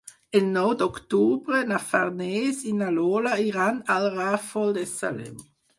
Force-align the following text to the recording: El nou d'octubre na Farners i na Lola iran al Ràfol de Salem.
El 0.37 0.45
nou 0.53 0.71
d'octubre 0.79 1.61
na 1.73 1.79
Farners 1.91 2.65
i 2.73 2.75
na 2.81 2.91
Lola 2.99 3.39
iran 3.53 3.81
al 3.99 4.13
Ràfol 4.19 4.79
de 4.81 4.93
Salem. 4.99 5.43